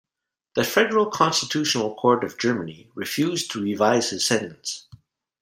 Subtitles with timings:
[0.55, 4.87] The Federal Constitutional Court of Germany refused to revise his sentence.